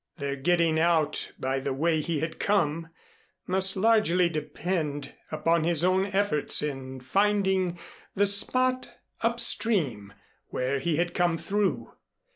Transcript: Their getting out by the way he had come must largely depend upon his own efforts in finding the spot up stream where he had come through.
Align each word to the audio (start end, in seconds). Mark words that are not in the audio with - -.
Their 0.17 0.35
getting 0.35 0.79
out 0.79 1.31
by 1.39 1.59
the 1.59 1.73
way 1.75 2.01
he 2.01 2.21
had 2.21 2.39
come 2.39 2.87
must 3.45 3.77
largely 3.77 4.29
depend 4.29 5.13
upon 5.31 5.63
his 5.63 5.83
own 5.83 6.07
efforts 6.07 6.63
in 6.63 7.01
finding 7.01 7.77
the 8.15 8.25
spot 8.25 8.89
up 9.21 9.39
stream 9.39 10.11
where 10.47 10.79
he 10.79 10.95
had 10.97 11.13
come 11.13 11.37
through. 11.37 11.93